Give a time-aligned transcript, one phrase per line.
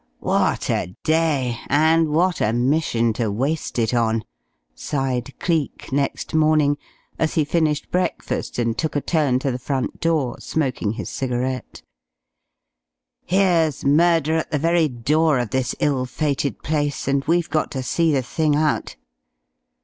[0.17, 1.59] "What a day!
[1.67, 4.23] And what a mission to waste it on!"
[4.73, 6.79] sighed Cleek next morning,
[7.19, 11.83] as he finished breakfast and took a turn to the front door, smoking his cigarette.
[13.25, 17.07] "Here's murder at the very door of this ill fated place.
[17.07, 18.95] And we've got to see the thing out!"